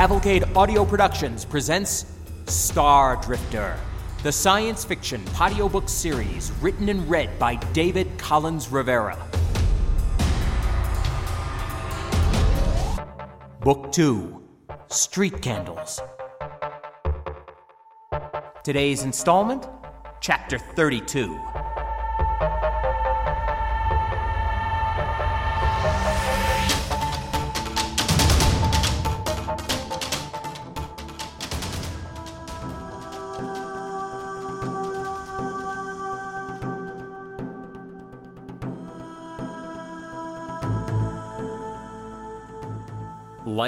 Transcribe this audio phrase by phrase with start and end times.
[0.00, 2.06] Cavalcade Audio Productions presents
[2.46, 3.78] Star Drifter,
[4.22, 9.18] the science fiction patio audiobook series written and read by David Collins Rivera.
[13.60, 14.42] Book 2
[14.88, 16.00] Street Candles.
[18.64, 19.68] Today's installment,
[20.22, 21.38] Chapter 32.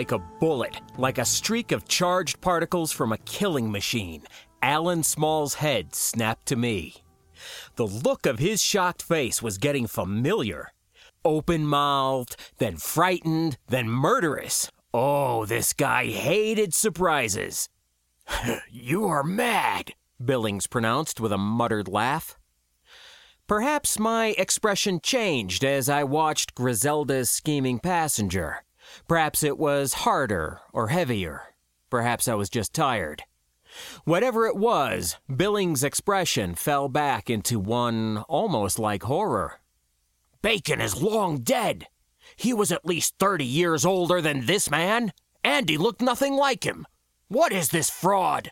[0.03, 4.25] Like a bullet, like a streak of charged particles from a killing machine,
[4.61, 7.05] Alan Small's head snapped to me.
[7.77, 10.71] The look of his shocked face was getting familiar.
[11.25, 14.73] Open mouthed, then frightened, then murderous.
[14.93, 17.69] Oh, this guy hated surprises.
[18.73, 22.37] you are mad, Billings pronounced with a muttered laugh.
[23.47, 28.65] Perhaps my expression changed as I watched Griselda's scheming passenger.
[29.09, 31.43] Perhaps it was harder or heavier.
[31.91, 33.23] Perhaps I was just tired.
[34.05, 39.61] Whatever it was, Billings' expression fell back into one almost like horror.
[40.43, 41.87] Bacon is long dead.
[42.37, 45.13] He was at least 30 years older than this man,
[45.45, 46.87] and he looked nothing like him.
[47.29, 48.51] What is this fraud?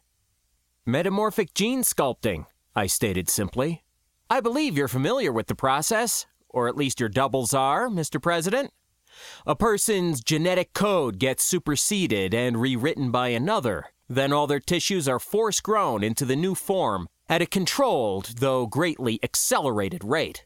[0.87, 3.83] Metamorphic gene sculpting, I stated simply.
[4.29, 8.23] I believe you're familiar with the process, or at least your doubles are, Mr.
[8.23, 8.73] President.
[9.47, 13.87] A person's genetic code gets superseded and rewritten by another.
[14.09, 18.67] Then all their tissues are force grown into the new form at a controlled, though
[18.67, 20.45] greatly accelerated rate.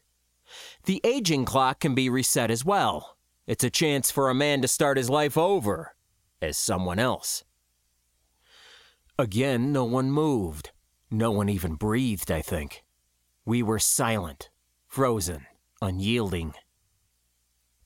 [0.85, 3.17] The aging clock can be reset as well.
[3.47, 5.95] It's a chance for a man to start his life over
[6.41, 7.43] as someone else.
[9.17, 10.71] Again, no one moved.
[11.09, 12.83] No one even breathed, I think.
[13.45, 14.49] We were silent,
[14.87, 15.45] frozen,
[15.81, 16.53] unyielding.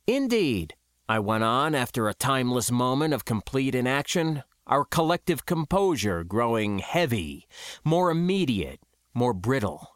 [0.08, 0.74] Indeed,
[1.10, 7.48] I went on after a timeless moment of complete inaction, our collective composure growing heavy,
[7.84, 8.80] more immediate,
[9.16, 9.96] more brittle.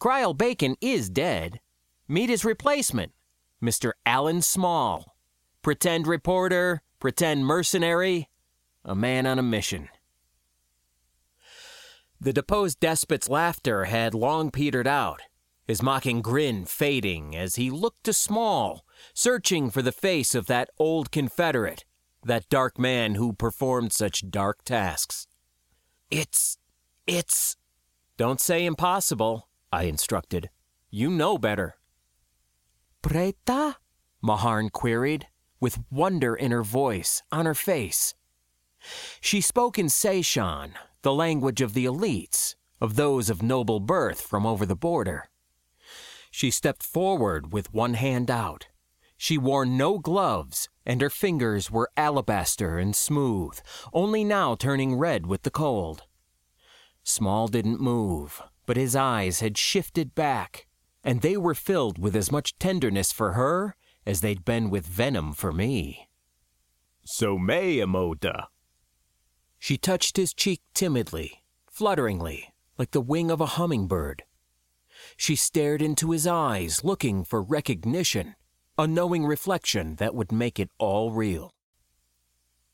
[0.00, 1.60] Cryle Bacon is dead.
[2.08, 3.12] Meet his replacement,
[3.62, 3.92] Mr.
[4.04, 5.16] Alan Small.
[5.62, 8.28] Pretend reporter, pretend mercenary,
[8.84, 9.88] a man on a mission.
[12.20, 15.22] The deposed despot's laughter had long petered out,
[15.68, 18.84] his mocking grin fading as he looked to Small,
[19.14, 21.84] searching for the face of that old Confederate,
[22.24, 25.26] that dark man who performed such dark tasks.
[26.10, 26.58] It's.
[27.06, 27.56] it's.
[28.16, 30.50] Don't say impossible, I instructed.
[30.90, 31.76] You know better.
[33.02, 33.76] Preta?
[34.22, 35.28] Maharn queried,
[35.60, 38.14] with wonder in her voice, on her face.
[39.20, 40.72] She spoke in Seishan,
[41.02, 45.28] the language of the elites, of those of noble birth from over the border.
[46.30, 48.66] She stepped forward with one hand out.
[49.22, 53.60] She wore no gloves, and her fingers were alabaster and smooth,
[53.92, 56.04] only now turning red with the cold.
[57.02, 60.66] Small didn't move, but his eyes had shifted back,
[61.04, 63.76] and they were filled with as much tenderness for her
[64.06, 66.08] as they'd been with venom for me.
[67.04, 68.46] So may, Amota.
[69.58, 74.22] She touched his cheek timidly, flutteringly, like the wing of a hummingbird.
[75.18, 78.34] She stared into his eyes, looking for recognition,
[78.80, 81.52] a knowing reflection that would make it all real.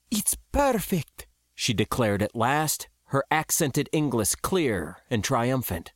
[0.08, 5.92] It's perfect, she declared at last, her accented English clear and triumphant.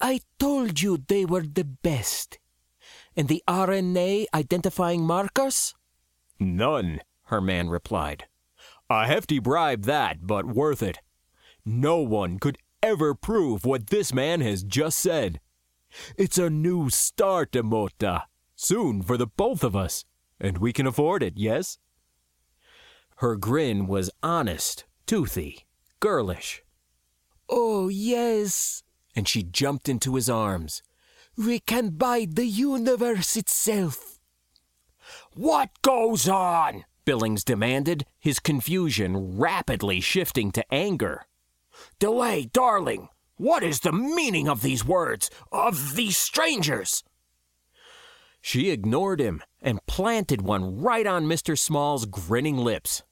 [0.00, 2.38] I told you they were the best.
[3.14, 5.74] And the RNA identifying markers?
[6.40, 8.24] None, her man replied.
[8.88, 11.00] A hefty bribe that, but worth it.
[11.66, 15.38] No one could ever prove what this man has just said.
[16.16, 18.22] It's a new start, Amota.
[18.64, 20.04] Soon for the both of us.
[20.38, 21.78] And we can afford it, yes?
[23.16, 25.66] Her grin was honest, toothy,
[25.98, 26.62] girlish.
[27.48, 28.84] Oh, yes.
[29.16, 30.80] And she jumped into his arms.
[31.36, 34.20] We can buy the universe itself.
[35.34, 36.84] What goes on?
[37.04, 41.26] Billings demanded, his confusion rapidly shifting to anger.
[41.98, 43.08] DeLay, darling!
[43.36, 47.02] What is the meaning of these words, of these strangers?
[48.42, 51.56] She ignored him and planted one right on Mr.
[51.56, 53.04] Small's grinning lips.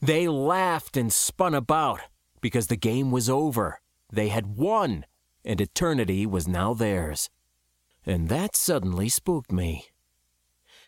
[0.00, 2.00] They laughed and spun about
[2.40, 3.80] because the game was over.
[4.10, 5.04] They had won,
[5.44, 7.28] and eternity was now theirs.
[8.04, 9.86] And that suddenly spooked me.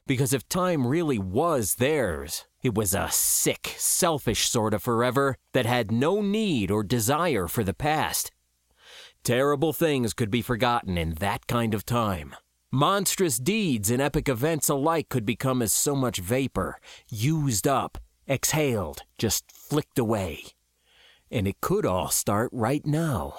[0.07, 5.67] Because if time really was theirs, it was a sick, selfish sort of forever that
[5.67, 8.33] had no need or desire for the past.
[9.23, 12.35] Terrible things could be forgotten in that kind of time.
[12.75, 17.99] Monstrous deeds and epic events alike could become as so much vapor, used up,
[18.29, 20.43] exhaled, just flicked away.
[21.31, 23.39] And it could all start right now.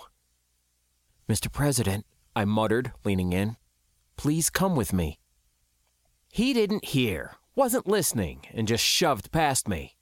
[1.27, 1.51] Mr.
[1.51, 3.57] President, I muttered, leaning in,
[4.15, 5.19] please come with me.
[6.31, 9.97] He didn't hear, wasn't listening, and just shoved past me.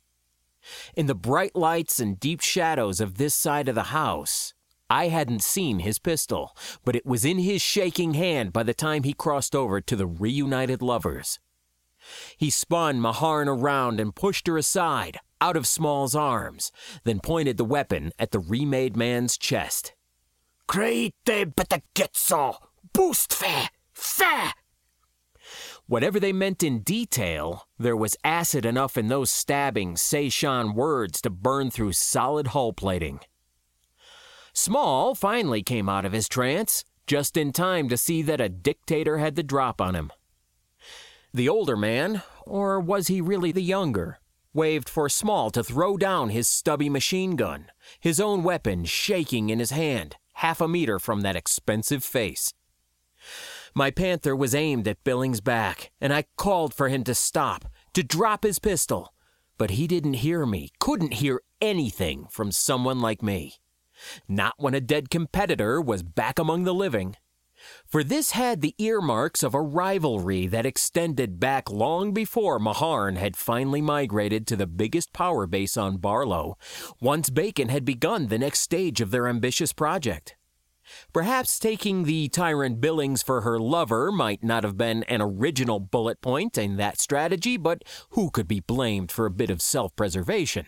[0.95, 4.53] In the bright lights and deep shadows of this side of the house,
[4.93, 6.55] I hadn't seen his pistol,
[6.85, 10.05] but it was in his shaking hand by the time he crossed over to the
[10.05, 11.39] reunited lovers.
[12.37, 16.71] He spun Maharn around and pushed her aside, out of Small's arms,
[17.05, 19.95] then pointed the weapon at the remade man's chest.
[20.67, 22.57] Creite betagezzo,
[22.93, 24.53] boost fair, fair!
[25.87, 31.31] Whatever they meant in detail, there was acid enough in those stabbing Seishan words to
[31.31, 33.21] burn through solid hull plating.
[34.53, 39.17] Small finally came out of his trance, just in time to see that a dictator
[39.17, 40.11] had the drop on him.
[41.33, 44.19] The older man, or was he really the younger,
[44.53, 49.57] waved for Small to throw down his stubby machine gun, his own weapon shaking in
[49.57, 52.53] his hand, half a meter from that expensive face.
[53.73, 58.03] My panther was aimed at Billings' back, and I called for him to stop, to
[58.03, 59.13] drop his pistol.
[59.57, 63.55] But he didn't hear me, couldn't hear anything from someone like me.
[64.27, 67.15] Not when a dead competitor was back among the living.
[67.85, 73.37] For this had the earmarks of a rivalry that extended back long before Maharn had
[73.37, 76.57] finally migrated to the biggest power base on Barlow,
[76.99, 80.35] once Bacon had begun the next stage of their ambitious project.
[81.13, 86.21] Perhaps taking the tyrant Billings for her lover might not have been an original bullet
[86.21, 90.65] point in that strategy, but who could be blamed for a bit of self preservation?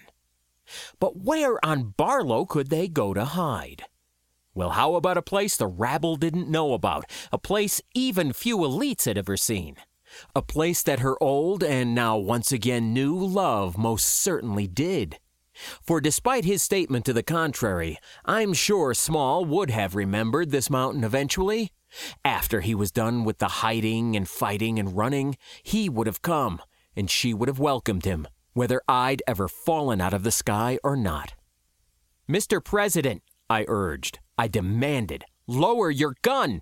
[0.99, 3.83] But where on Barlow could they go to hide?
[4.53, 7.05] Well, how about a place the rabble didn't know about?
[7.31, 9.75] A place even few elites had ever seen?
[10.33, 15.19] A place that her old and now once again new love most certainly did.
[15.81, 21.03] For despite his statement to the contrary, I'm sure Small would have remembered this mountain
[21.03, 21.71] eventually.
[22.23, 26.61] After he was done with the hiding and fighting and running, he would have come,
[26.95, 30.95] and she would have welcomed him, whether I'd ever fallen out of the sky or
[30.95, 31.35] not.
[32.27, 32.63] Mr.
[32.63, 36.61] President, I urged, I demanded, lower your gun!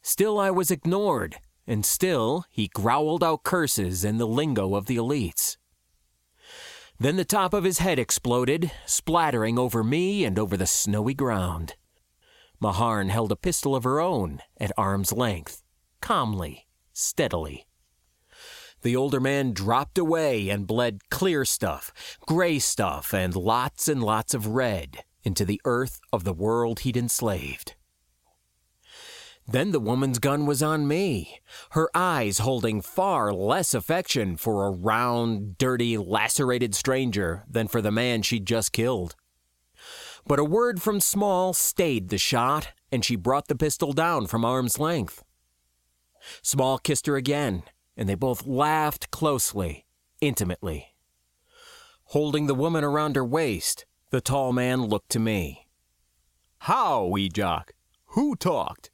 [0.00, 1.36] Still I was ignored,
[1.66, 5.56] and still he growled out curses in the lingo of the elites.
[7.00, 11.74] Then the top of his head exploded, splattering over me and over the snowy ground.
[12.62, 15.64] Maharn held a pistol of her own at arm's length,
[16.00, 17.66] calmly, steadily.
[18.84, 21.90] The older man dropped away and bled clear stuff,
[22.26, 26.98] gray stuff, and lots and lots of red into the earth of the world he'd
[26.98, 27.76] enslaved.
[29.48, 31.40] Then the woman's gun was on me,
[31.70, 37.90] her eyes holding far less affection for a round, dirty, lacerated stranger than for the
[37.90, 39.16] man she'd just killed.
[40.26, 44.44] But a word from Small stayed the shot, and she brought the pistol down from
[44.44, 45.24] arm's length.
[46.42, 47.62] Small kissed her again,
[47.96, 49.86] and they both laughed closely,
[50.20, 50.94] intimately.
[52.08, 55.66] Holding the woman around her waist, the tall man looked to me.
[56.58, 57.70] How, Ejoq?
[58.08, 58.90] Who talked?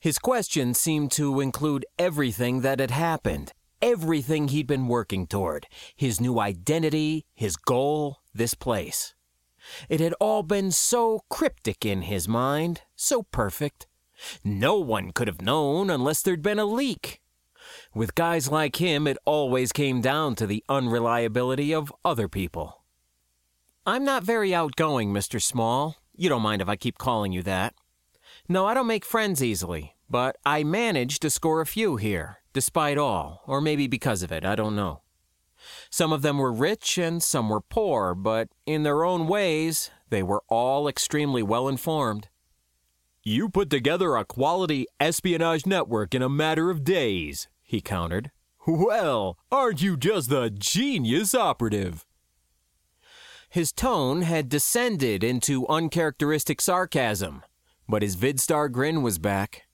[0.00, 3.52] His question seemed to include everything that had happened,
[3.82, 5.66] everything he'd been working toward
[5.96, 9.14] his new identity, his goal, this place.
[9.88, 13.86] It had all been so cryptic in his mind, so perfect.
[14.44, 17.20] No one could have known unless there'd been a leak.
[17.94, 22.84] With guys like him, it always came down to the unreliability of other people.
[23.86, 25.40] I'm not very outgoing, Mr.
[25.40, 25.96] Small.
[26.14, 27.74] You don't mind if I keep calling you that.
[28.48, 32.98] No, I don't make friends easily, but I managed to score a few here, despite
[32.98, 35.00] all, or maybe because of it, I don't know.
[35.90, 40.22] Some of them were rich and some were poor, but in their own ways, they
[40.22, 42.28] were all extremely well informed.
[43.22, 48.32] You put together a quality espionage network in a matter of days, he countered.
[48.66, 52.06] Well, aren't you just the genius operative?
[53.50, 57.42] His tone had descended into uncharacteristic sarcasm,
[57.86, 59.64] but his VidStar grin was back.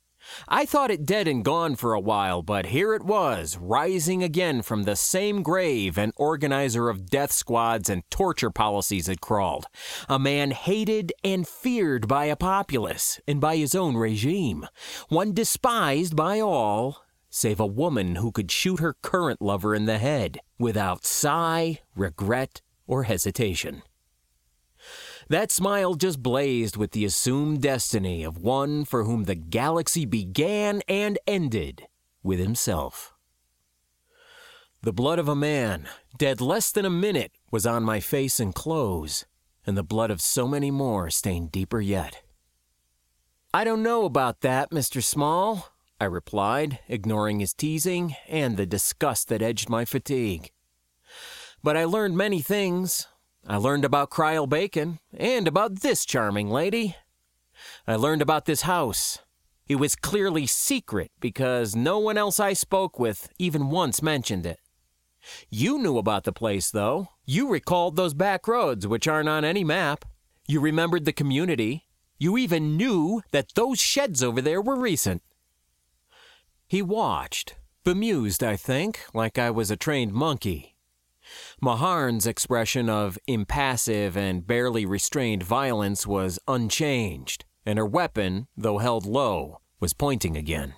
[0.49, 4.63] I thought it dead and gone for a while, but here it was, rising again
[4.63, 9.67] from the same grave an organizer of death squads and torture policies had crawled.
[10.09, 14.67] A man hated and feared by a populace and by his own regime.
[15.09, 17.05] One despised by all,
[17.35, 22.63] save a woman who could shoot her current lover in the head without sigh, regret,
[22.87, 23.83] or hesitation.
[25.29, 30.81] That smile just blazed with the assumed destiny of one for whom the galaxy began
[30.89, 31.89] and ended
[32.23, 33.15] with himself.
[34.83, 38.55] The blood of a man, dead less than a minute, was on my face and
[38.55, 39.27] clothes,
[39.67, 42.23] and the blood of so many more stained deeper yet.
[43.53, 45.03] I don't know about that, Mr.
[45.03, 45.74] Small,
[46.05, 50.53] I replied, ignoring his teasing and the disgust that edged my fatigue.
[51.63, 53.09] But I learned many things.
[53.47, 56.95] I learned about Cryle Bacon and about this charming lady.
[57.87, 59.21] I learned about this house.
[59.67, 64.59] It was clearly secret because no one else I spoke with even once mentioned it.
[65.49, 67.09] You knew about the place, though.
[67.25, 70.05] You recalled those back roads, which aren't on any map.
[70.47, 71.87] You remembered the community.
[72.19, 75.23] You even knew that those sheds over there were recent.
[76.67, 80.77] He watched, bemused, I think, like I was a trained monkey.
[81.61, 89.07] Maharn's expression of impassive and barely restrained violence was unchanged, and her weapon, though held
[89.07, 90.75] low, was pointing again.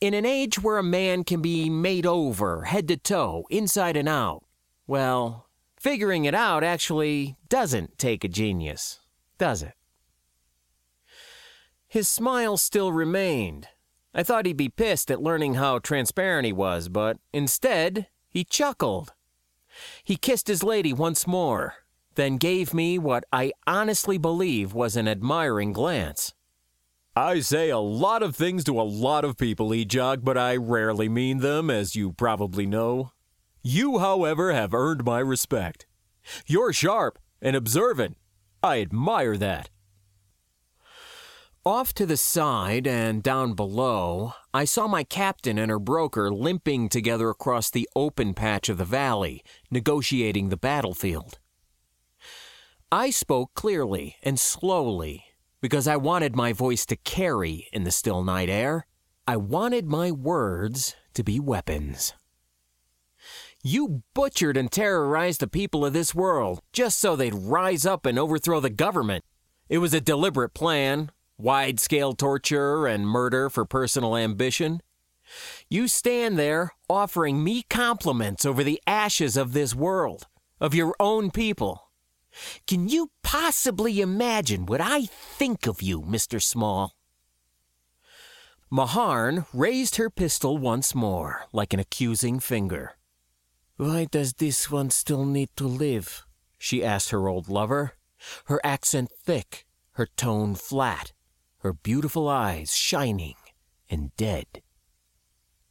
[0.00, 4.08] In an age where a man can be made over head to toe, inside and
[4.08, 4.44] out,
[4.86, 9.00] well, figuring it out actually doesn't take a genius,
[9.36, 9.74] does it?
[11.86, 13.68] His smile still remained.
[14.12, 19.12] I thought he'd be pissed at learning how transparent he was, but instead, he chuckled.
[20.02, 21.74] He kissed his lady once more,
[22.16, 26.34] then gave me what I honestly believe was an admiring glance.
[27.14, 31.08] I say a lot of things to a lot of people, Ejoq, but I rarely
[31.08, 33.12] mean them, as you probably know.
[33.62, 35.86] You, however, have earned my respect.
[36.46, 38.16] You're sharp and observant.
[38.62, 39.70] I admire that.
[41.66, 46.88] Off to the side and down below, I saw my captain and her broker limping
[46.88, 51.38] together across the open patch of the valley, negotiating the battlefield.
[52.90, 55.22] I spoke clearly and slowly
[55.60, 58.86] because I wanted my voice to carry in the still night air.
[59.28, 62.14] I wanted my words to be weapons.
[63.62, 68.18] You butchered and terrorized the people of this world just so they'd rise up and
[68.18, 69.26] overthrow the government.
[69.68, 71.10] It was a deliberate plan,
[71.40, 74.80] wide scale torture and murder for personal ambition.
[75.68, 80.26] You stand there offering me compliments over the ashes of this world,
[80.60, 81.90] of your own people.
[82.66, 86.42] Can you possibly imagine what I think of you, Mr.
[86.42, 86.94] Small?
[88.72, 92.92] Maharn raised her pistol once more, like an accusing finger.
[93.76, 96.24] Why does this one still need to live?
[96.58, 97.94] she asked her old lover,
[98.44, 101.12] her accent thick, her tone flat,
[101.60, 103.36] her beautiful eyes shining
[103.88, 104.62] and dead.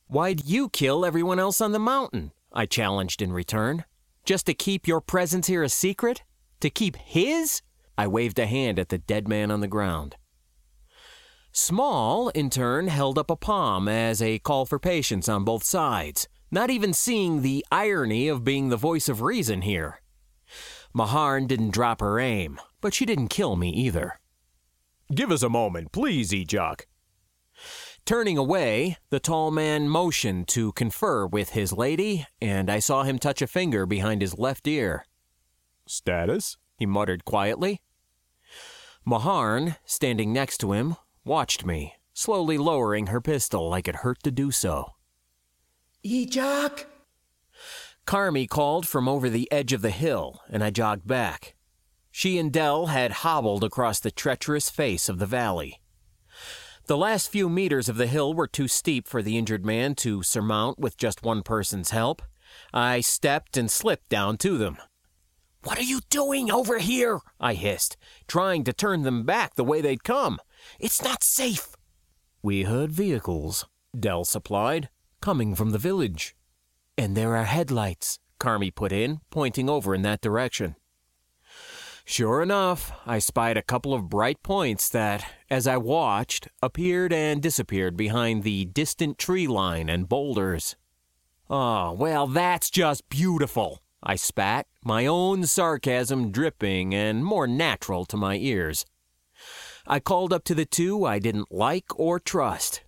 [0.07, 2.31] Why'd you kill everyone else on the mountain?
[2.51, 3.85] I challenged in return.
[4.25, 6.23] Just to keep your presence here a secret?
[6.61, 7.61] To keep his?
[7.97, 10.15] I waved a hand at the dead man on the ground.
[11.51, 16.27] Small, in turn, held up a palm as a call for patience on both sides,
[16.51, 20.01] not even seeing the irony of being the voice of reason here.
[20.95, 24.19] Maharn didn't drop her aim, but she didn't kill me either.
[25.13, 26.81] Give us a moment, please, Ejoq.
[28.05, 33.17] Turning away, the tall man motioned to confer with his lady, and I saw him
[33.17, 35.05] touch a finger behind his left ear.
[35.87, 36.57] Status?
[36.77, 37.81] he muttered quietly.
[39.05, 44.31] Maharn, standing next to him, watched me, slowly lowering her pistol like it hurt to
[44.31, 44.93] do so.
[46.05, 46.85] Ejoq!
[48.05, 51.55] Carmi called from over the edge of the hill, and I jogged back.
[52.11, 55.79] She and Dell had hobbled across the treacherous face of the valley.
[56.85, 60.23] The last few meters of the hill were too steep for the injured man to
[60.23, 62.21] surmount with just one person's help.
[62.73, 64.77] I stepped and slipped down to them.
[65.63, 67.19] What are you doing over here?
[67.39, 67.97] I hissed,
[68.27, 70.39] trying to turn them back the way they'd come.
[70.79, 71.75] It's not safe.
[72.41, 73.65] We heard vehicles,
[73.97, 74.89] Dell supplied,
[75.21, 76.35] coming from the village.
[76.97, 80.75] And there are headlights, Carmi put in, pointing over in that direction.
[82.11, 87.39] Sure enough, I spied a couple of bright points that, as I watched, appeared and
[87.39, 90.75] disappeared behind the distant tree line and boulders.
[91.51, 98.17] Oh, well, that's just beautiful, I spat, my own sarcasm dripping and more natural to
[98.17, 98.87] my ears.
[99.85, 102.81] I called up to the two I didn't like or trust.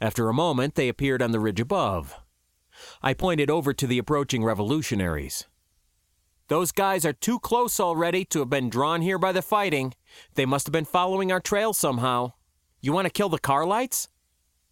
[0.00, 2.16] After a moment, they appeared on the ridge above.
[3.02, 5.44] I pointed over to the approaching revolutionaries.
[6.48, 9.94] Those guys are too close already to have been drawn here by the fighting.
[10.34, 12.32] They must have been following our trail somehow.
[12.80, 14.08] You want to kill the car lights?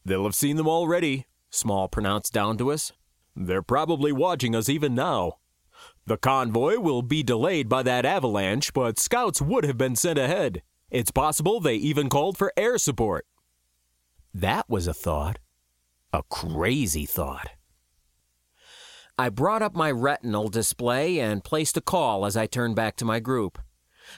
[0.04, 2.92] They'll have seen them already, Small pronounced down to us.
[3.34, 5.38] They're probably watching us even now.
[6.06, 10.62] The convoy will be delayed by that avalanche, but scouts would have been sent ahead.
[10.90, 13.26] It's possible they even called for air support.
[14.34, 15.38] That was a thought.
[16.12, 17.48] A crazy thought.
[19.18, 23.04] I brought up my retinal display and placed a call as I turned back to
[23.06, 23.58] my group.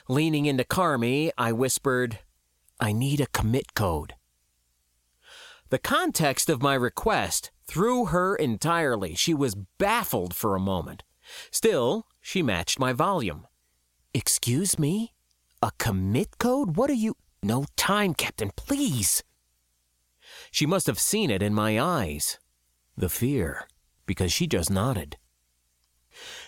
[0.09, 2.19] Leaning into Carmi, I whispered,
[2.81, 4.15] I need a commit code.
[5.69, 9.15] The context of my request threw her entirely.
[9.15, 11.03] She was baffled for a moment.
[11.49, 13.47] Still, she matched my volume.
[14.13, 15.13] Excuse me?
[15.61, 16.75] A commit code?
[16.75, 17.15] What are you.
[17.41, 19.23] No time, Captain, please.
[20.51, 22.37] She must have seen it in my eyes.
[22.97, 23.68] The fear,
[24.09, 25.17] because she just nodded.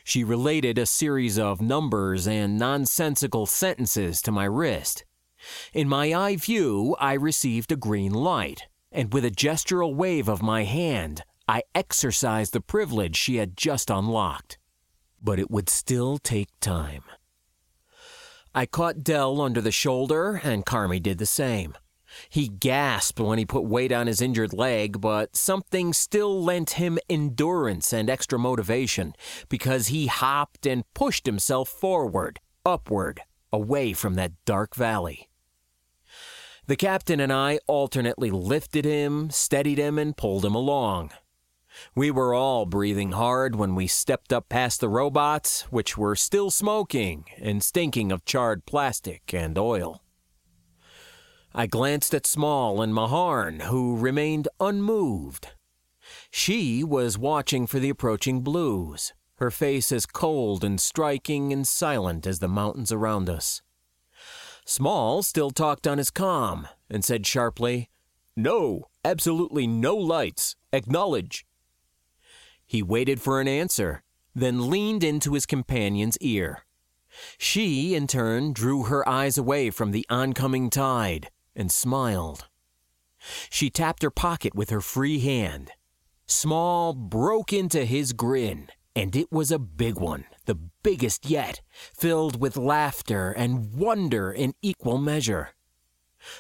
[0.04, 5.06] She related a series of numbers and nonsensical sentences to my wrist.
[5.72, 10.42] In my eye view, I received a green light, and with a gestural wave of
[10.42, 14.58] my hand, I exercised the privilege she had just unlocked.
[15.22, 17.04] But it would still take time.
[18.56, 21.76] I caught Dell under the shoulder, and Carmi did the same.
[22.30, 27.00] He gasped when he put weight on his injured leg, but something still lent him
[27.10, 29.14] endurance and extra motivation
[29.50, 35.30] because he hopped and pushed himself forward, upward, away from that dark valley.
[36.68, 41.12] The captain and I alternately lifted him, steadied him, and pulled him along.
[41.96, 46.52] We were all breathing hard when we stepped up past the robots, which were still
[46.52, 50.02] smoking and stinking of charred plastic and oil.
[51.54, 55.50] I glanced at Small and Maharn, who remained unmoved.
[56.32, 62.26] She was watching for the approaching blues, her face as cold and striking and silent
[62.26, 63.62] as the mountains around us.
[64.66, 67.90] Small still talked on his comm and said sharply,
[68.34, 70.56] No, absolutely no lights.
[70.72, 71.46] Acknowledge.
[72.66, 74.04] He waited for an answer,
[74.34, 76.64] then leaned into his companion's ear.
[77.38, 82.48] She, in turn, drew her eyes away from the oncoming tide and smiled.
[83.50, 85.72] She tapped her pocket with her free hand.
[86.26, 91.62] Small broke into his grin, and it was a big one, the biggest yet,
[91.94, 95.50] filled with laughter and wonder in equal measure.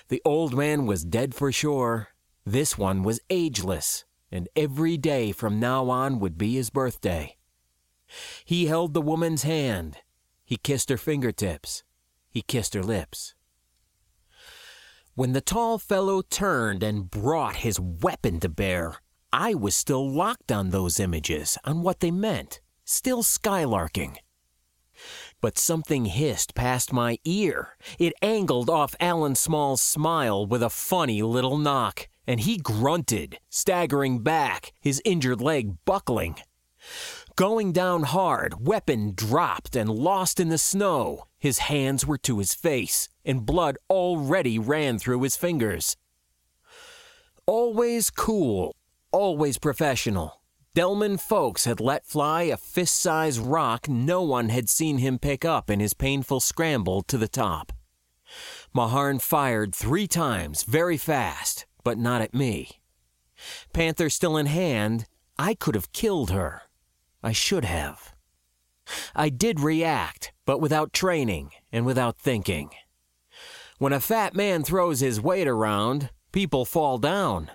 [0.07, 2.09] The old man was dead for sure.
[2.45, 7.37] This one was ageless, and every day from now on would be his birthday.
[8.43, 9.97] He held the woman's hand.
[10.43, 11.83] He kissed her fingertips.
[12.29, 13.35] He kissed her lips.
[15.21, 18.95] When the tall fellow turned and brought his weapon to bear,
[19.31, 24.15] I was still locked on those images, on what they meant, still skylarking.
[25.39, 27.77] But something hissed past my ear.
[27.99, 34.23] It angled off Alan Small's smile with a funny little knock, and he grunted, staggering
[34.23, 36.37] back, his injured leg buckling.
[37.37, 41.27] Going down hard, weapon dropped and lost in the snow.
[41.39, 45.95] His hands were to his face, and blood already ran through his fingers.
[47.45, 48.75] Always cool,
[49.11, 50.41] always professional.
[50.73, 55.45] Delman Folks had let fly a fist sized rock no one had seen him pick
[55.45, 57.71] up in his painful scramble to the top.
[58.75, 62.81] Maharn fired three times, very fast, but not at me.
[63.73, 65.05] Panther still in hand,
[65.37, 66.63] I could have killed her.
[67.23, 68.13] I should have.
[69.15, 72.71] I did react, but without training and without thinking.
[73.77, 77.51] When a fat man throws his weight around, people fall down.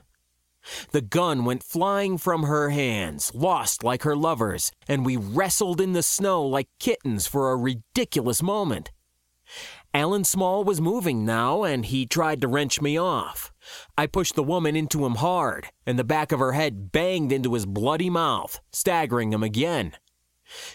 [0.91, 5.93] The gun went flying from her hands, lost like her lover's, and we wrestled in
[5.93, 8.91] the snow like kittens for a ridiculous moment.
[9.95, 13.53] Alan Small was moving now, and he tried to wrench me off.
[13.99, 17.55] I pushed the woman into him hard, and the back of her head banged into
[17.55, 19.97] his bloody mouth, staggering him again.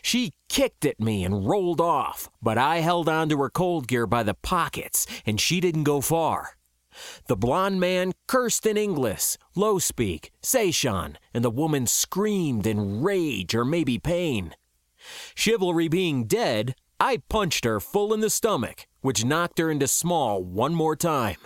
[0.01, 4.05] She kicked at me and rolled off, but I held on to her cold gear
[4.05, 6.57] by the pockets, and she didn't go far.
[7.27, 13.55] The blond man cursed in English, low speak, Seishan, and the woman screamed in rage
[13.55, 14.55] or maybe pain.
[15.35, 20.43] Chivalry being dead, I punched her full in the stomach, which knocked her into Small
[20.43, 21.37] one more time.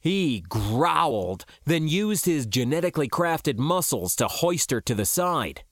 [0.00, 5.64] He growled, then used his genetically crafted muscles to hoist her to the side.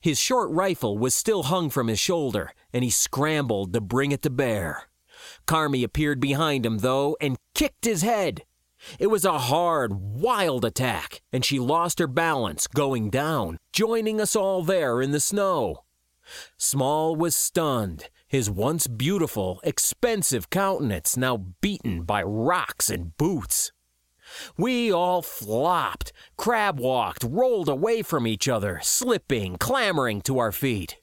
[0.00, 4.22] His short rifle was still hung from his shoulder, and he scrambled to bring it
[4.22, 4.88] to bear.
[5.46, 8.44] Carmi appeared behind him, though, and kicked his head.
[8.98, 14.34] It was a hard, wild attack, and she lost her balance, going down, joining us
[14.34, 15.84] all there in the snow.
[16.56, 23.72] Small was stunned, his once beautiful, expensive countenance now beaten by rocks and boots.
[24.56, 30.96] We all flopped, crab walked, rolled away from each other, slipping, clambering to our feet.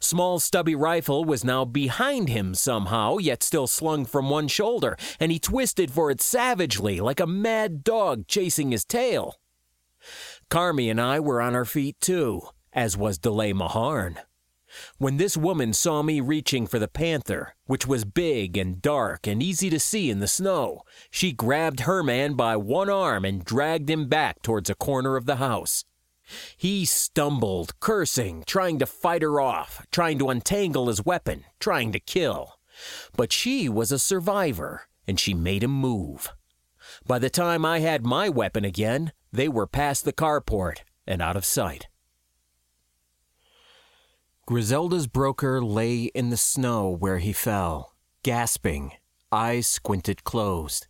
[0.00, 5.30] Small stubby rifle was now behind him somehow, yet still slung from one shoulder, and
[5.30, 9.34] he twisted for it savagely, like a mad dog chasing his tail.
[10.48, 12.40] Carmi and I were on our feet too,
[12.72, 14.16] as was DeLay Maharn.
[14.98, 19.42] When this woman saw me reaching for the panther, which was big and dark and
[19.42, 23.88] easy to see in the snow, she grabbed her man by one arm and dragged
[23.88, 25.84] him back towards a corner of the house.
[26.56, 32.00] He stumbled, cursing, trying to fight her off, trying to untangle his weapon, trying to
[32.00, 32.58] kill.
[33.16, 36.32] But she was a survivor, and she made him move.
[37.06, 41.36] By the time I had my weapon again, they were past the carport and out
[41.36, 41.88] of sight.
[44.48, 48.92] Griselda's broker lay in the snow where he fell, gasping,
[49.30, 50.86] eyes squinted closed.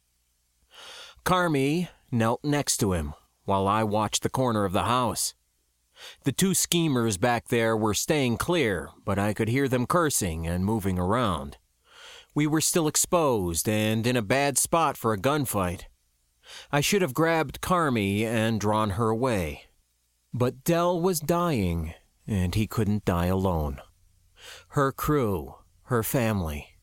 [1.24, 3.14] Carmi knelt next to him
[3.46, 5.34] while I watched the corner of the house.
[6.22, 10.64] The two schemers back there were staying clear, but I could hear them cursing and
[10.64, 11.56] moving around.
[12.36, 15.86] We were still exposed and in a bad spot for a gunfight.
[16.70, 19.64] I should have grabbed Carmi and drawn her away.
[20.32, 21.94] But Dell was dying,
[22.28, 23.80] and he couldn't die alone.
[24.68, 26.76] Her crew, her family.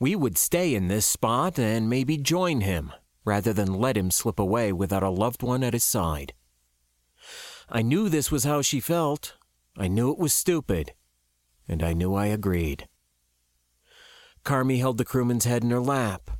[0.00, 2.92] We would stay in this spot and maybe join him,
[3.24, 6.34] rather than let him slip away without a loved one at his side.
[7.68, 9.36] I knew this was how she felt.
[9.76, 10.92] I knew it was stupid.
[11.68, 12.88] And I knew I agreed.
[14.44, 16.30] Carmi held the crewman's head in her lap.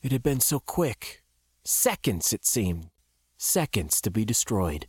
[0.00, 1.22] It had been so quick.
[1.62, 2.88] Seconds, it seemed.
[3.36, 4.86] Seconds to be destroyed.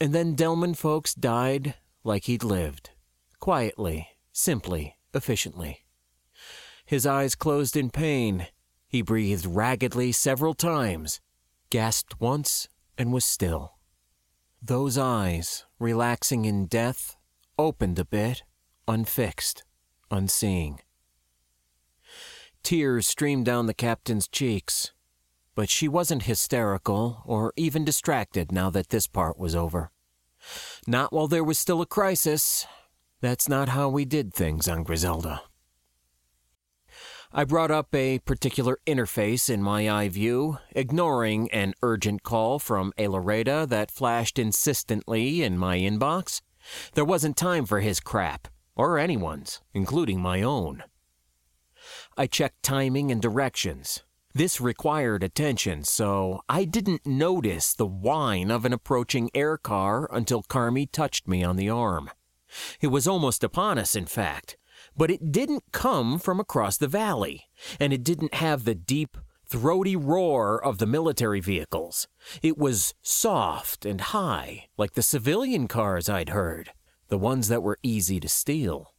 [0.00, 2.90] And then Delman Folks died like he'd lived.
[3.40, 5.84] Quietly, simply, efficiently.
[6.84, 8.48] His eyes closed in pain.
[8.86, 11.20] He breathed raggedly several times,
[11.70, 13.74] gasped once, and was still.
[14.62, 17.16] Those eyes, relaxing in death,
[17.58, 18.42] opened a bit,
[18.86, 19.64] unfixed,
[20.10, 20.80] unseeing.
[22.62, 24.92] Tears streamed down the captain's cheeks,
[25.54, 29.90] but she wasn't hysterical or even distracted now that this part was over.
[30.86, 32.66] Not while there was still a crisis.
[33.20, 35.42] That's not how we did things on Griselda.
[37.36, 42.92] I brought up a particular interface in my eye view, ignoring an urgent call from
[42.96, 46.42] a Loreda that flashed insistently in my inbox.
[46.92, 50.84] There wasn't time for his crap, or anyone's, including my own.
[52.16, 54.04] I checked timing and directions,
[54.34, 60.42] this required attention, so I didn't notice the whine of an approaching air car until
[60.42, 62.10] Carmi touched me on the arm.
[62.80, 64.56] It was almost upon us, in fact,
[64.96, 67.44] but it didn't come from across the valley,
[67.78, 69.16] and it didn't have the deep,
[69.46, 72.08] throaty roar of the military vehicles.
[72.42, 76.72] It was soft and high, like the civilian cars I'd heard,
[77.08, 78.93] the ones that were easy to steal.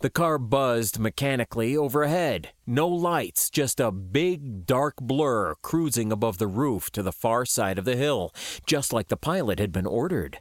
[0.00, 2.50] The car buzzed mechanically overhead.
[2.64, 7.80] No lights, just a big dark blur cruising above the roof to the far side
[7.80, 8.32] of the hill,
[8.64, 10.38] just like the pilot had been ordered.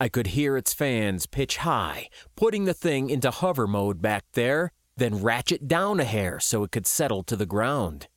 [0.00, 4.72] I could hear its fans pitch high, putting the thing into hover mode back there,
[4.96, 8.08] then ratchet down a hair so it could settle to the ground.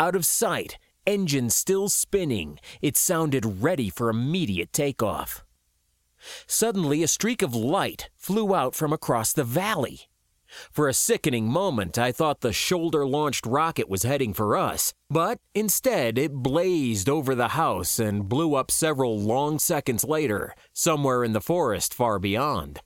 [0.00, 5.44] Out of sight, engine still spinning, it sounded ready for immediate takeoff.
[6.46, 10.08] Suddenly, a streak of light flew out from across the valley.
[10.70, 15.40] For a sickening moment, I thought the shoulder launched rocket was heading for us, but
[15.54, 21.32] instead it blazed over the house and blew up several long seconds later, somewhere in
[21.32, 22.80] the forest far beyond.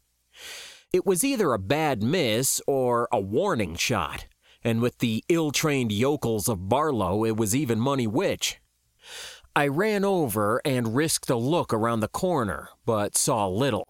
[0.92, 4.26] It was either a bad miss or a warning shot,
[4.62, 8.58] and with the ill trained yokels of Barlow, it was even money which.
[9.56, 13.88] I ran over and risked a look around the corner, but saw little.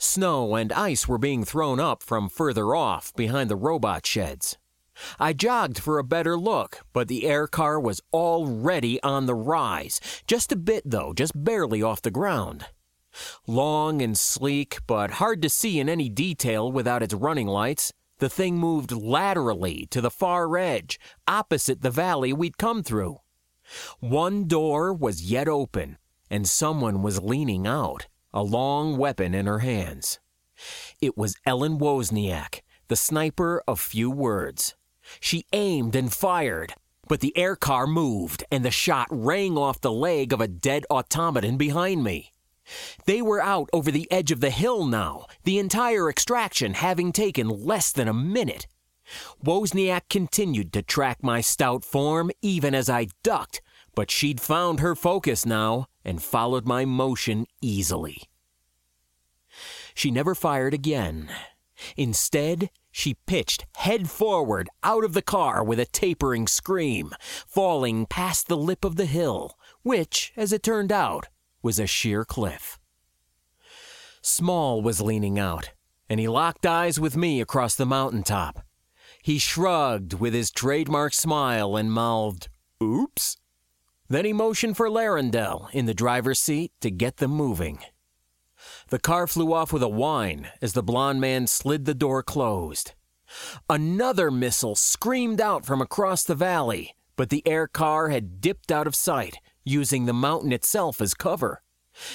[0.00, 4.58] Snow and ice were being thrown up from further off behind the robot sheds.
[5.20, 10.00] I jogged for a better look, but the air car was already on the rise.
[10.26, 12.66] Just a bit, though, just barely off the ground.
[13.46, 18.28] Long and sleek, but hard to see in any detail without its running lights, the
[18.28, 23.20] thing moved laterally to the far edge, opposite the valley we'd come through.
[24.00, 25.98] One door was yet open,
[26.30, 30.18] and someone was leaning out, a long weapon in her hands.
[31.00, 34.74] It was Ellen Wozniak, the sniper of few words.
[35.20, 36.74] She aimed and fired,
[37.08, 40.84] but the air car moved, and the shot rang off the leg of a dead
[40.90, 42.32] automaton behind me.
[43.04, 47.48] They were out over the edge of the hill now, the entire extraction having taken
[47.48, 48.66] less than a minute.
[49.44, 53.62] Wozniak continued to track my stout form even as I ducked,
[53.94, 58.22] but she'd found her focus now and followed my motion easily.
[59.94, 61.30] She never fired again.
[61.96, 67.12] Instead, she pitched head forward out of the car with a tapering scream,
[67.46, 71.28] falling past the lip of the hill, which, as it turned out,
[71.62, 72.78] was a sheer cliff.
[74.22, 75.72] Small was leaning out,
[76.08, 78.65] and he locked eyes with me across the mountaintop.
[79.26, 82.48] He shrugged with his trademark smile and mouthed,
[82.80, 83.36] Oops.
[84.08, 87.80] Then he motioned for Larendel in the driver's seat to get them moving.
[88.90, 92.92] The car flew off with a whine as the blond man slid the door closed.
[93.68, 98.86] Another missile screamed out from across the valley, but the air car had dipped out
[98.86, 101.64] of sight, using the mountain itself as cover.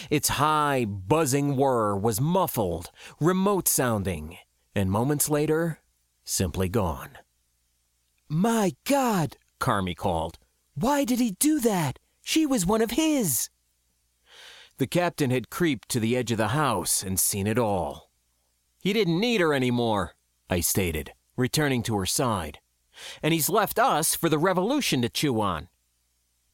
[0.09, 4.37] Its high, buzzing whir was muffled, remote sounding,
[4.73, 5.81] and moments later,
[6.23, 7.17] simply gone.
[8.29, 10.37] My God, Carmi called.
[10.73, 11.99] why did he do that?
[12.21, 13.49] She was one of his.
[14.77, 18.09] The captain had creeped to the edge of the house and seen it all.
[18.81, 20.15] He didn't need her anymore,
[20.49, 22.59] I stated, returning to her side.
[23.21, 25.67] And he's left us for the revolution to chew on.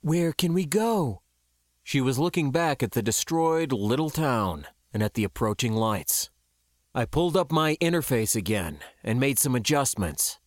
[0.01, 1.21] Where can we go?
[1.83, 6.29] She was looking back at the destroyed little town and at the approaching lights.
[6.97, 10.39] I pulled up my interface again and made some adjustments.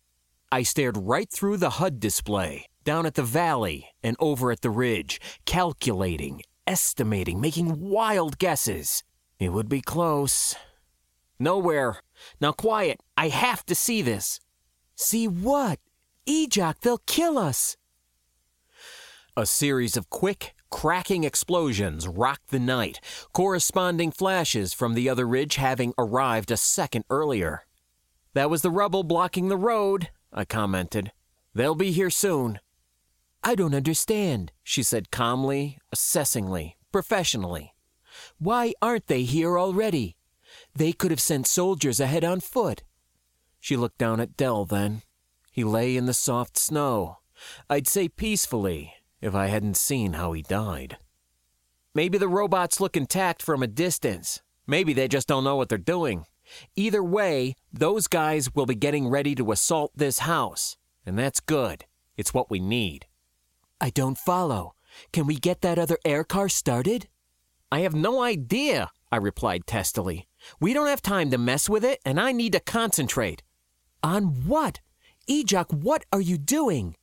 [0.51, 4.69] I stared right through the HUD display, down at the valley and over at the
[4.69, 9.01] ridge, calculating, estimating, making wild guesses.
[9.39, 10.53] It would be close.
[11.39, 12.01] Nowhere.
[12.41, 12.99] Now quiet.
[13.15, 14.41] I have to see this.
[14.93, 15.79] See what?
[16.27, 17.77] Ejoq, they'll kill us.
[19.37, 22.99] A series of quick, cracking explosions rocked the night,
[23.33, 27.65] corresponding flashes from the other ridge having arrived a second earlier.
[28.33, 31.11] That was the rubble blocking the road, I commented.
[31.53, 32.59] They'll be here soon.
[33.43, 34.51] I don't understand.
[34.63, 37.73] She said calmly, assessingly, professionally.
[38.39, 40.15] Why aren't they here already?
[40.75, 42.83] They could have sent soldiers ahead on foot.
[43.59, 45.01] She looked down at Dell then.
[45.51, 47.17] He lay in the soft snow.
[47.69, 50.97] I'd say peacefully, if I hadn't seen how he died.
[51.93, 54.41] Maybe the robots look intact from a distance.
[54.65, 56.25] Maybe they just don't know what they're doing.
[56.75, 60.77] Either way, those guys will be getting ready to assault this house.
[61.05, 61.85] And that's good.
[62.17, 63.07] It's what we need.
[63.79, 64.75] I don't follow.
[65.11, 67.07] Can we get that other air car started?
[67.71, 70.27] I have no idea, I replied testily.
[70.59, 73.43] We don't have time to mess with it, and I need to concentrate.
[74.03, 74.81] On what?
[75.29, 76.95] Ejoq, what are you doing?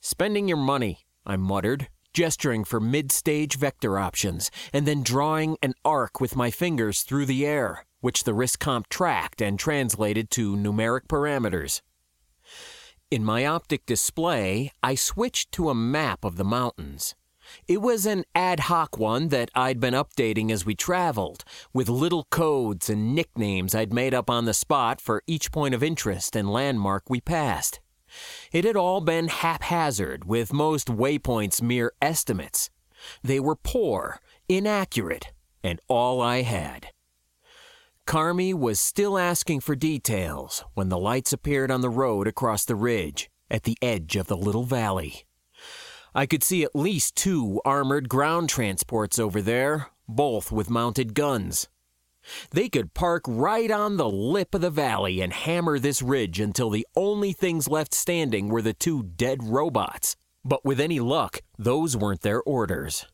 [0.00, 5.74] Spending your money, I muttered, gesturing for mid stage vector options, and then drawing an
[5.84, 11.06] arc with my fingers through the air, which the RISCOMP tracked and translated to numeric
[11.08, 11.80] parameters.
[13.10, 17.14] In my optic display, I switched to a map of the mountains.
[17.68, 22.26] It was an ad hoc one that I'd been updating as we traveled, with little
[22.30, 26.50] codes and nicknames I'd made up on the spot for each point of interest and
[26.50, 27.80] landmark we passed.
[28.52, 32.70] It had all been haphazard, with most waypoints mere estimates.
[33.22, 36.88] They were poor, inaccurate, and all I had.
[38.06, 42.74] Carmi was still asking for details when the lights appeared on the road across the
[42.74, 45.24] ridge, at the edge of the little valley.
[46.14, 51.68] I could see at least two armored ground transports over there, both with mounted guns.
[52.50, 56.70] They could park right on the lip of the valley and hammer this ridge until
[56.70, 60.16] the only things left standing were the two dead robots.
[60.44, 63.06] But with any luck, those weren't their orders.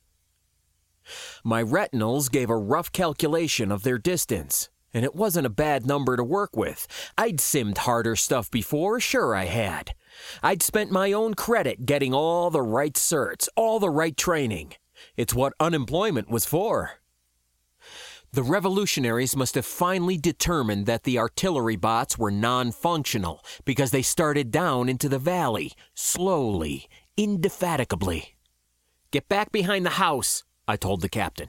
[1.44, 6.16] My retinals gave a rough calculation of their distance, and it wasn't a bad number
[6.16, 6.86] to work with.
[7.16, 9.94] I'd simmed harder stuff before, sure I had.
[10.42, 14.74] I'd spent my own credit getting all the right certs, all the right training.
[15.16, 17.00] It's what unemployment was for.
[18.32, 24.02] The revolutionaries must have finally determined that the artillery bots were non functional because they
[24.02, 28.36] started down into the valley, slowly, indefatigably.
[29.10, 31.48] Get back behind the house, I told the captain.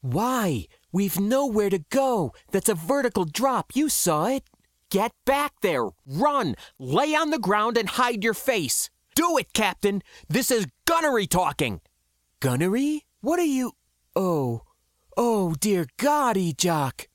[0.00, 0.66] Why?
[0.92, 2.32] We've nowhere to go.
[2.50, 3.72] That's a vertical drop.
[3.74, 4.44] You saw it.
[4.90, 5.88] Get back there!
[6.06, 6.54] Run!
[6.78, 8.90] Lay on the ground and hide your face!
[9.14, 10.02] Do it, Captain!
[10.28, 11.80] This is gunnery talking!
[12.40, 13.02] Gunnery?
[13.20, 13.72] What are you.
[14.14, 14.62] Oh.
[15.16, 17.06] Oh, dear God, Ejoq!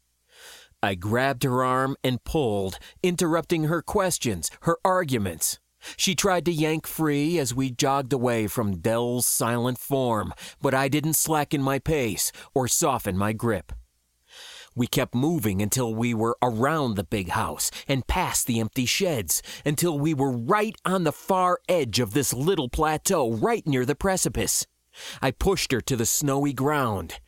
[0.82, 5.60] I grabbed her arm and pulled, interrupting her questions, her arguments.
[5.98, 10.88] She tried to yank free as we jogged away from Dell's silent form, but I
[10.88, 13.74] didn't slacken my pace or soften my grip.
[14.76, 19.42] We kept moving until we were around the big house and past the empty sheds,
[19.66, 23.96] until we were right on the far edge of this little plateau, right near the
[23.96, 24.66] precipice.
[25.22, 27.20] I pushed her to the snowy ground.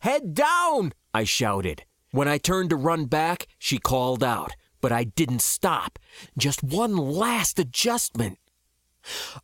[0.00, 0.92] Head down!
[1.14, 1.84] I shouted.
[2.10, 5.98] When I turned to run back, she called out, but I didn't stop.
[6.38, 8.38] Just one last adjustment.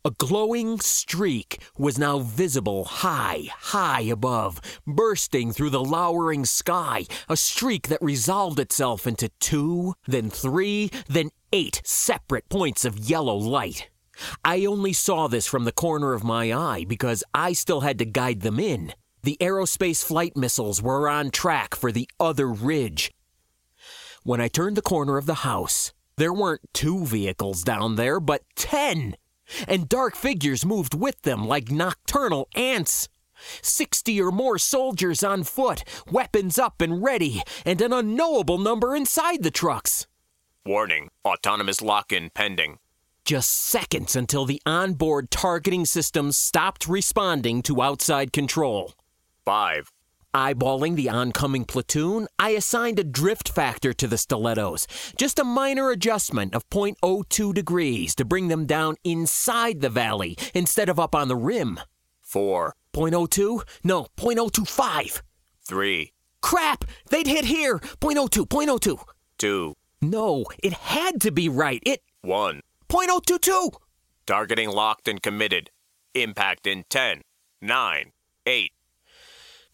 [0.03, 7.37] A glowing streak was now visible high, high above, bursting through the lowering sky, a
[7.37, 13.89] streak that resolved itself into two, then three, then eight separate points of yellow light.
[14.43, 18.05] I only saw this from the corner of my eye because I still had to
[18.05, 18.93] guide them in.
[19.23, 23.13] The aerospace flight missiles were on track for the other ridge.
[24.23, 28.41] When I turned the corner of the house, there weren't two vehicles down there, but
[28.57, 29.15] ten
[29.65, 33.07] and dark figures moved with them like nocturnal ants.
[33.61, 39.41] Sixty or more soldiers on foot, weapons up and ready, and an unknowable number inside
[39.41, 40.05] the trucks.
[40.65, 42.79] Warning autonomous lock in pending.
[43.23, 48.93] Just seconds until the onboard targeting system stopped responding to outside control.
[49.45, 49.91] Five,
[50.33, 55.91] Eyeballing the oncoming platoon, I assigned a drift factor to the stilettos, just a minor
[55.91, 61.27] adjustment of 0.02 degrees to bring them down inside the valley instead of up on
[61.27, 61.79] the rim.
[62.21, 63.63] four, 0.02?
[63.83, 65.21] No, 0.025.
[65.61, 66.85] three, Crap!
[67.09, 67.79] They'd hit here!
[67.79, 68.97] 0.02, 0.02.
[69.37, 71.81] two, No, it had to be right.
[71.85, 72.01] It.
[72.21, 72.61] one.
[72.89, 73.71] 0.022!
[74.25, 75.69] Targeting locked and committed.
[76.15, 77.21] Impact in 10,
[77.61, 78.11] 9,
[78.45, 78.71] 8.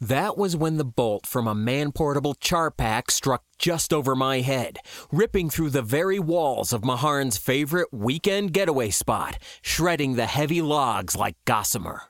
[0.01, 4.77] That was when the bolt from a man portable Charpak struck just over my head,
[5.11, 11.17] ripping through the very walls of Maharn's favorite weekend getaway spot, shredding the heavy logs
[11.17, 12.03] like gossamer.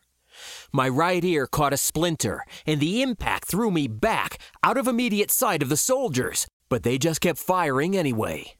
[0.71, 5.32] My right ear caught a splinter, and the impact threw me back, out of immediate
[5.32, 8.54] sight of the soldiers, but they just kept firing anyway.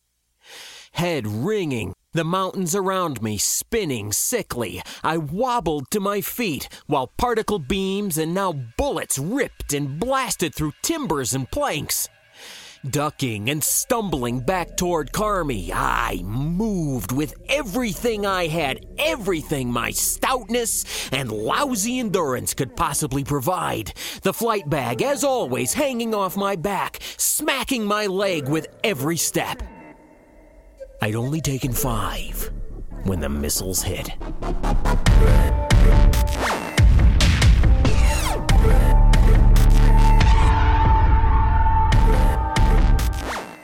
[0.94, 7.60] Head ringing, the mountains around me spinning sickly, I wobbled to my feet while particle
[7.60, 12.10] beams and now bullets ripped and blasted through timbers and planks.
[12.90, 21.10] Ducking and stumbling back toward Carmi, I moved with everything I had, everything my stoutness
[21.12, 23.94] and lousy endurance could possibly provide.
[24.24, 29.62] The flight bag, as always, hanging off my back, smacking my leg with every step.
[31.02, 32.52] I'd only taken five
[33.04, 34.10] when the missiles hit.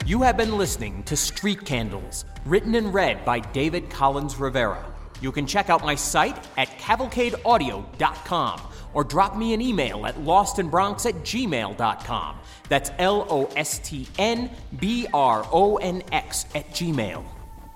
[0.06, 4.86] You have been listening to Street Candles, written and read by David Collins Rivera.
[5.20, 8.60] You can check out my site at cavalcadeaudio.com
[8.96, 12.36] or drop me an email at lostinbronx at gmail.com.
[12.70, 14.48] That's L O S T N
[14.80, 17.22] B R O N X at gmail.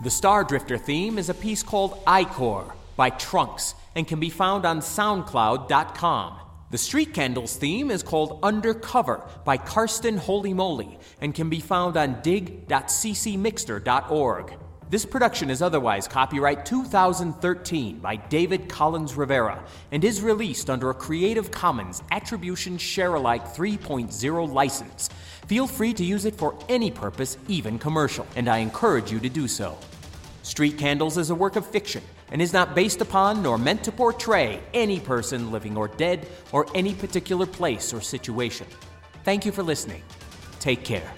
[0.03, 4.65] The Star Drifter theme is a piece called Icor by Trunks and can be found
[4.65, 6.39] on SoundCloud.com.
[6.71, 11.99] The Street Candles theme is called Undercover by Karsten Holy Moly and can be found
[11.99, 14.55] on dig.ccmixter.org.
[14.91, 20.95] This production is otherwise copyright 2013 by David Collins Rivera and is released under a
[20.95, 25.09] Creative Commons Attribution Share Alike 3.0 license.
[25.47, 29.29] Feel free to use it for any purpose, even commercial, and I encourage you to
[29.29, 29.79] do so.
[30.43, 33.93] Street Candles is a work of fiction and is not based upon nor meant to
[33.93, 38.67] portray any person, living or dead, or any particular place or situation.
[39.23, 40.03] Thank you for listening.
[40.59, 41.13] Take care.